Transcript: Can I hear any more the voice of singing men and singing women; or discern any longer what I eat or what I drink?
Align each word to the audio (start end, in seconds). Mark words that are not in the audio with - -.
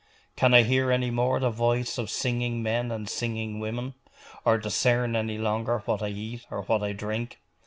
Can 0.35 0.55
I 0.55 0.63
hear 0.63 0.89
any 0.91 1.11
more 1.11 1.39
the 1.39 1.51
voice 1.51 1.99
of 1.99 2.09
singing 2.09 2.63
men 2.63 2.89
and 2.89 3.07
singing 3.07 3.59
women; 3.59 3.93
or 4.43 4.57
discern 4.57 5.15
any 5.15 5.37
longer 5.37 5.83
what 5.85 6.01
I 6.01 6.07
eat 6.09 6.43
or 6.49 6.63
what 6.63 6.81
I 6.81 6.91
drink? 6.91 7.39